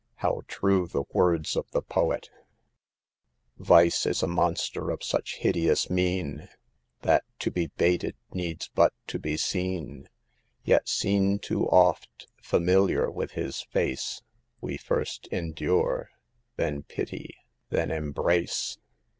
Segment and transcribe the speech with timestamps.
[0.15, 2.31] How true the words of the poet:"
[3.59, 6.49] Vice is a monster of such hideous mien,
[7.03, 10.09] That to he hated, needs hut to be seen;
[10.63, 14.23] Yet seen too oft, familiar with his face,
[14.59, 16.09] We first endure,
[16.55, 17.35] then pity,
[17.69, 18.79] then embrace."